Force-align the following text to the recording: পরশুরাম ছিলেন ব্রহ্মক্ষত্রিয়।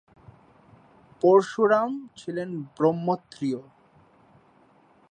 পরশুরাম 1.21 1.91
ছিলেন 2.17 2.49
ব্রহ্মক্ষত্রিয়। 2.77 3.61